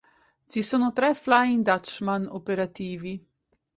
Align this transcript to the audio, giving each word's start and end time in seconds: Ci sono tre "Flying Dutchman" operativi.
Ci 0.47 0.63
sono 0.63 0.93
tre 0.93 1.13
"Flying 1.13 1.61
Dutchman" 1.63 2.25
operativi. 2.27 3.23